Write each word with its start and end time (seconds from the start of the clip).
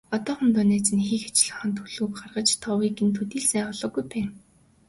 Одоохондоо 0.15 0.63
найз 0.69 0.87
нь 0.95 1.05
хийх 1.07 1.23
ажлынхаа 1.29 1.69
төлөвлөгөөг 1.75 2.11
гаргаж, 2.19 2.49
товыг 2.63 2.91
төдий 3.17 3.41
л 3.43 3.49
сайн 3.51 3.67
олоогүй 3.73 4.03
байна. 4.11 4.31